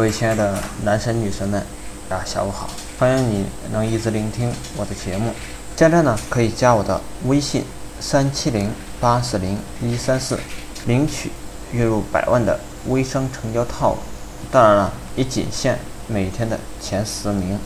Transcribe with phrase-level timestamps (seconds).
[0.00, 1.62] 各位亲爱的男神女神们，
[2.08, 2.70] 大家下午好！
[2.98, 5.30] 欢迎你能一直聆听我的节目。
[5.76, 7.62] 现在呢，可以加我的微信
[8.00, 10.38] 三七零八四零一三四，
[10.86, 11.30] 领取
[11.72, 12.58] 月入百万的
[12.88, 13.98] 微商成交套路。
[14.50, 17.58] 当然了，也仅限每天的前十名。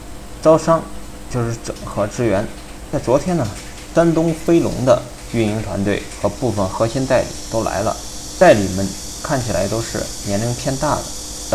[0.43, 0.83] 招商
[1.31, 2.45] 就是整合资源。
[2.93, 3.47] 在昨天呢，
[3.95, 5.01] 山东飞龙的
[5.33, 7.97] 运营团队和部分核心代理都来了，
[8.41, 8.85] 代理们
[9.23, 11.03] 看起来都是年龄偏大的。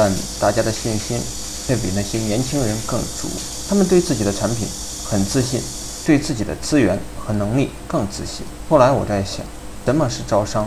[0.02, 0.10] 但
[0.40, 1.20] 大家的信心
[1.68, 3.28] 却比那些年轻人更足，
[3.68, 4.66] 他们对自己的产品
[5.06, 5.62] 很自信，
[6.06, 8.46] 对自己的资源和能力更自信。
[8.70, 9.46] 后来我在想，
[9.84, 10.66] 什么是招商？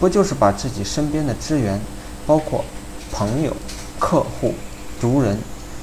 [0.00, 1.80] 不就是把自己身边的资源，
[2.26, 2.64] 包括
[3.12, 3.56] 朋友、
[4.00, 4.52] 客户、
[5.00, 5.38] 族人，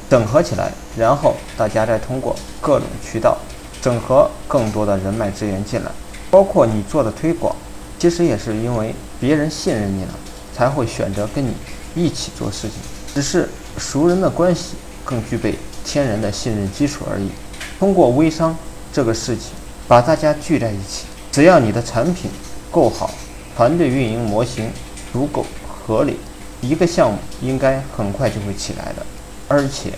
[0.10, 3.38] 整合起来，然后大家再通过各种渠道
[3.82, 5.92] 整合更多的人脉资源进来，
[6.30, 7.56] 包括你做的推广，
[7.98, 10.14] 其实也是因为别人信任你了，
[10.54, 11.54] 才会选择跟你。
[11.96, 12.72] 一起做事情，
[13.14, 17.30] 只是熟人的关系更具备天然的信任基础而已。
[17.80, 18.56] 通过微商
[18.92, 19.52] 这个事情，
[19.88, 22.30] 把大家聚在一起，只要你的产品
[22.72, 23.10] 够好，
[23.56, 24.70] 团队运营模型
[25.12, 26.18] 足够合理，
[26.62, 29.06] 一个项目应该很快就会起来的，
[29.48, 29.92] 而且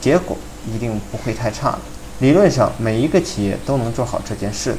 [0.00, 1.78] 结果一定不会太差的。
[2.20, 4.78] 理论上，每一个企业都能做好这件事的。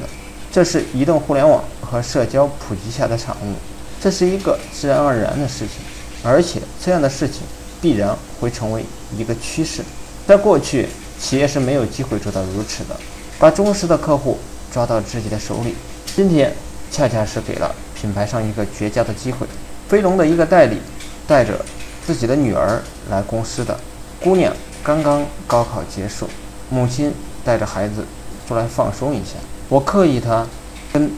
[0.51, 3.53] 这是移动互联网和社交普及下的产物，
[4.01, 5.77] 这是一个自然而然的事情。
[6.23, 7.41] 而且这样的事情
[7.81, 8.83] 必然会成为
[9.17, 9.81] 一个趋势。
[10.27, 10.87] 在过去，
[11.19, 12.95] 企业是没有机会做到如此的，
[13.39, 14.37] 把忠实的客户
[14.71, 15.75] 抓到自己的手里。
[16.05, 16.53] 今天
[16.91, 19.47] 恰恰是给了品牌商一个绝佳的机会。
[19.87, 20.77] 飞龙的一个代理
[21.25, 21.65] 带着
[22.05, 23.79] 自己的女儿来公司的，
[24.21, 24.53] 姑娘
[24.83, 26.27] 刚刚高考结束，
[26.69, 27.11] 母亲
[27.43, 28.05] 带着孩子
[28.47, 29.35] 出来放松一下。
[29.67, 30.45] 我刻意他
[30.93, 31.09] 跟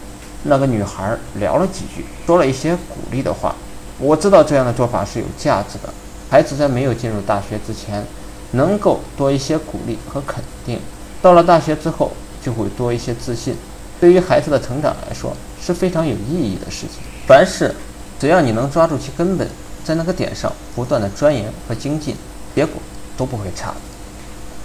[0.44, 3.55] 那个女孩聊了几句，说了一些鼓励的话。
[4.02, 5.94] 我知道这样的做法是有价值的。
[6.27, 8.03] 孩子在没有进入大学之前，
[8.52, 10.80] 能够多一些鼓励和肯定；
[11.21, 12.11] 到了大学之后，
[12.44, 13.55] 就会多一些自信。
[13.99, 17.03] 对于孩子的成长来说，是非常有意义的事情。
[17.28, 17.75] 凡事，
[18.19, 19.47] 只要你能抓住其根本，
[19.84, 22.16] 在那个点上不断的钻研和精进，
[22.56, 22.81] 结果
[23.16, 23.72] 都不会差。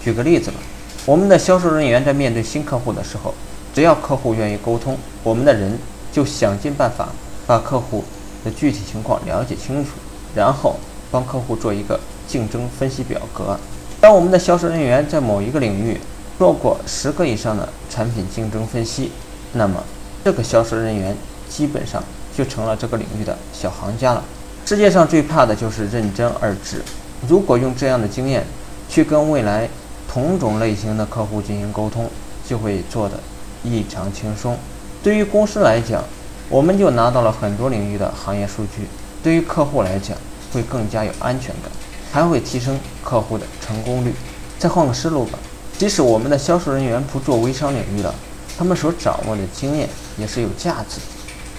[0.03, 0.57] 举个例子吧，
[1.05, 3.35] 我们的销售人员在面对新客户的时候，
[3.75, 5.79] 只要客户愿意沟通，我们的人
[6.11, 7.11] 就想尽办法
[7.47, 8.03] 把客户。
[8.47, 9.91] 的具体情况了解清楚，
[10.33, 10.77] 然后
[11.11, 11.99] 帮客户做一个
[12.29, 13.59] 竞争分析表格。
[14.01, 15.99] 当我们的销售人员在某一个领域
[16.39, 19.11] 做过十个以上的产品竞争分析，
[19.55, 19.83] 那么
[20.25, 21.17] 这个销售人员
[21.49, 22.01] 基本上
[22.37, 24.23] 就成了这个领域的小行家了。
[24.65, 26.83] 世界上最怕的就是认真二字。
[27.29, 28.45] 如果用这样的经验
[28.89, 29.69] 去跟未来
[30.09, 32.09] 同种类型的客户进行沟通，
[32.49, 33.19] 就会做得
[33.65, 34.57] 异常轻松。
[35.03, 36.05] 对于公司来讲，
[36.49, 38.87] 我们就拿到了很多领域的行业数据，
[39.23, 40.17] 对于客户来讲
[40.53, 41.71] 会更加有安全感，
[42.13, 44.15] 还会提升客户的成功率。
[44.59, 45.39] 再换个思路吧，
[45.77, 48.15] 即使我们的销售人员不做微商领域了，
[48.57, 51.07] 他们所掌握的经验也是有价值的，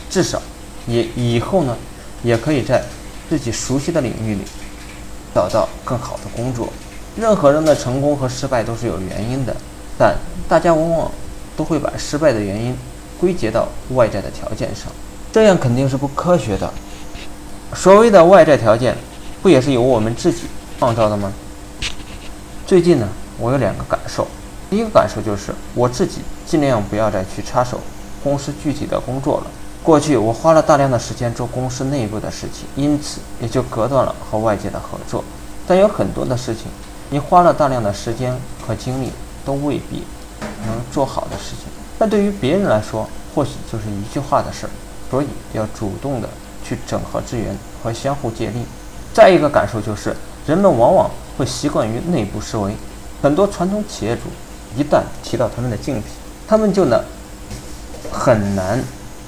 [0.09, 0.41] 至少
[0.87, 1.75] 也以后呢，
[2.23, 2.81] 也可以在
[3.29, 4.41] 自己熟悉的领域里
[5.35, 6.69] 找到更好的工作。
[7.17, 9.53] 任何人的成功和失败都是有原因的，
[9.97, 10.15] 但
[10.47, 11.11] 大家往往
[11.57, 12.73] 都会把失败的原因。
[13.19, 14.91] 归结到外在的条件上，
[15.31, 16.71] 这样肯定是不科学的。
[17.73, 18.95] 所谓的外在条件，
[19.41, 20.43] 不也是由我们自己
[20.79, 21.31] 创造的吗？
[22.65, 23.07] 最近呢，
[23.37, 24.27] 我有两个感受。
[24.69, 27.79] 第一个感受就是，我自己尽量不要再去插手
[28.23, 29.47] 公司具体的工作了。
[29.83, 35.23] 过去我花了大量的时间做公司内部的事情，因此也就隔断了和外界的合作。
[35.65, 36.65] 但有很多的事情，
[37.09, 38.35] 你花了大量的时间
[38.65, 39.11] 和精力，
[39.45, 40.03] 都未必
[40.65, 41.67] 能做好的事情。
[41.97, 44.69] 但对于别人来说，或许就是一句话的事儿，
[45.09, 46.29] 所以要主动的
[46.63, 48.65] 去整合资源和相互借力。
[49.13, 50.15] 再一个感受就是，
[50.45, 52.75] 人们往往会习惯于内部思维，
[53.21, 54.23] 很多传统企业主
[54.75, 56.03] 一旦提到他们的竞品，
[56.47, 57.03] 他们就能
[58.11, 58.79] 很难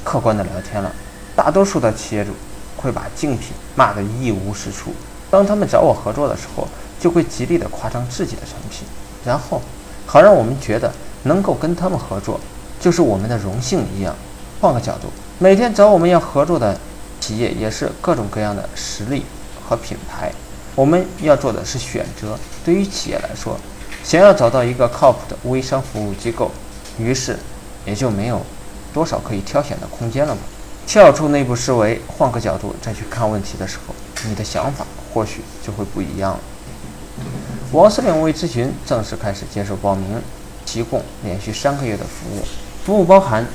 [0.03, 0.91] 客观的聊天了。
[1.35, 2.31] 大多数的企业主
[2.77, 4.91] 会把竞品骂得一无是处，
[5.31, 6.67] 当他们找我合作的时候，
[6.99, 8.87] 就会极力的夸张自己的产品，
[9.25, 9.59] 然后
[10.05, 10.91] 好让我们觉得
[11.23, 12.39] 能够跟他们合作。
[12.79, 14.15] 就是我们的荣幸一样。
[14.61, 16.77] 换个角度，每天找我们要合作的
[17.19, 19.23] 企业也是各种各样的实力
[19.63, 20.31] 和品牌。
[20.75, 22.37] 我们要做的是选择。
[22.63, 23.57] 对于企业来说，
[24.03, 26.51] 想要找到一个靠谱的微商服务机构，
[26.97, 27.37] 于是
[27.85, 28.41] 也就没有
[28.93, 30.41] 多少可以挑选的空间了嘛。
[30.85, 33.93] 跳出内部思维，换个角度再去看问题的时候，
[34.27, 36.39] 你的想法或许就会不一样了。
[37.71, 40.21] 王司令微咨询正式开始接受报名，
[40.65, 42.41] 提供连续三个月的服务。
[42.85, 43.45] 服务包含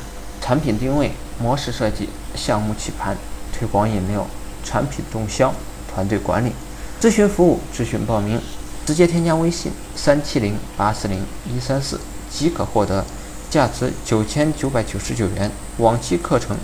[0.40, 3.16] 产品定位、模式设计、项目起盘、
[3.52, 4.26] 推广引流、
[4.62, 5.52] 产品动销、
[5.92, 6.52] 团队管理。
[7.00, 8.40] 咨询服务，咨询报名，
[8.86, 12.00] 直接添加微信三七零八四零一三四
[12.30, 13.04] 即可获得
[13.50, 16.56] 价值九千九百九十九元往期课程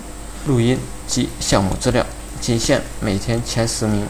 [0.47, 0.77] 录音
[1.07, 2.05] 及项目资料，
[2.39, 4.07] 仅限每天前十名。